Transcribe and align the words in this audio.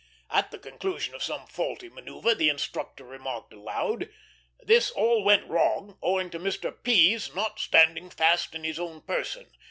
At 0.31 0.49
the 0.49 0.57
conclusion 0.57 1.13
of 1.13 1.21
some 1.21 1.45
faulty 1.45 1.87
manoeuvre, 1.87 2.33
the 2.33 2.49
instructor 2.49 3.03
remarked 3.03 3.53
aloud: 3.53 4.09
"This 4.59 4.89
all 4.89 5.23
went 5.23 5.45
wrong, 5.47 5.99
owing 6.01 6.31
to 6.31 6.39
Mr. 6.39 6.75
P.'s 6.81 7.35
not 7.35 7.59
standing 7.59 8.09
fast 8.09 8.55
in 8.55 8.63
his 8.63 8.79
own 8.79 9.01
person. 9.03 9.51